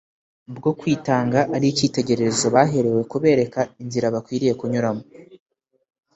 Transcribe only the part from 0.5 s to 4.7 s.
bwo kwitanga ari icyitegererezo baherewe kubereka inzira bakwiriye